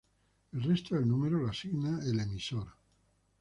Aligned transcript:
El 0.51 0.63
resto 0.63 0.95
del 0.95 1.07
número 1.07 1.37
lo 1.37 1.49
asigna 1.49 1.99
el 2.03 2.19
emisor. 2.19 2.65